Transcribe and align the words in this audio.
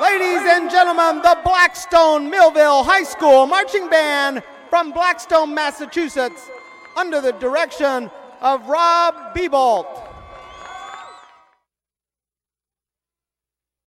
Ladies 0.00 0.42
and 0.42 0.68
gentlemen, 0.68 1.22
the 1.22 1.38
Blackstone 1.44 2.28
Millville 2.28 2.82
High 2.82 3.04
School 3.04 3.46
Marching 3.46 3.88
Band 3.88 4.42
from 4.68 4.90
Blackstone, 4.90 5.54
Massachusetts, 5.54 6.50
under 6.96 7.20
the 7.20 7.30
direction 7.34 8.10
of 8.40 8.66
Rob 8.66 9.14
Bebolt. 9.36 10.03